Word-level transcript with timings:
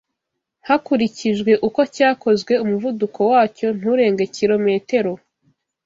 hakurikijwe 0.67 1.51
uko 1.67 1.81
cyakozwe 1.95 2.53
umuvuduko 2.63 3.19
wacyo 3.31 3.67
nturenge 3.77 4.23
kiro 4.35 4.55
metero 4.67 5.11